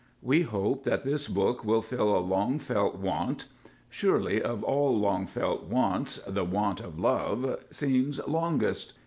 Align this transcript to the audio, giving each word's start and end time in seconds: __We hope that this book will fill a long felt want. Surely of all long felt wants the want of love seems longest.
__We 0.27 0.43
hope 0.45 0.81
that 0.85 1.03
this 1.05 1.27
book 1.27 1.63
will 1.63 1.83
fill 1.83 2.17
a 2.17 2.25
long 2.25 2.57
felt 2.57 2.95
want. 2.95 3.45
Surely 3.87 4.41
of 4.41 4.63
all 4.63 4.97
long 4.97 5.27
felt 5.27 5.65
wants 5.65 6.17
the 6.27 6.43
want 6.43 6.79
of 6.81 6.97
love 6.97 7.63
seems 7.69 8.19
longest. 8.27 8.93